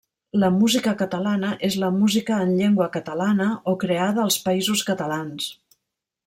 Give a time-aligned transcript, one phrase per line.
[0.43, 5.53] La música catalana és la música en llengua catalana o creada als Països Catalans.